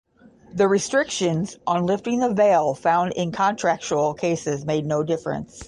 The 0.51 0.67
restrictions 0.67 1.59
on 1.67 1.85
lifting 1.85 2.21
the 2.21 2.33
veil, 2.33 2.73
found 2.73 3.13
in 3.13 3.31
contractual 3.31 4.15
cases 4.15 4.65
made 4.65 4.83
no 4.87 5.03
difference. 5.03 5.59